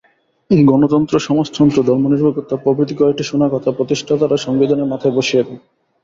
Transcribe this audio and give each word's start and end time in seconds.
গণতন্ত্র, 0.67 1.15
সমাজতন্ত্র, 1.19 1.77
ধর্মনিরপেক্ষতা 1.83 2.55
প্রভৃতি 2.55 2.93
কয়েকটি 2.95 3.23
শোনা 3.23 3.47
কথা 3.49 3.69
প্রতিষ্ঠাতারা 3.71 4.37
সংবিধানের 4.37 4.91
মাথায় 4.91 5.15
বসিয়ে 5.15 5.43
দেন। 5.43 5.57